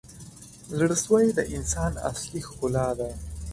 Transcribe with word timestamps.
•زړه 0.77 0.95
سوی 1.05 1.25
د 1.37 1.39
انسان 1.55 1.91
اصلي 2.09 2.41
ښکلا 2.47 2.87
ده. 2.99 3.09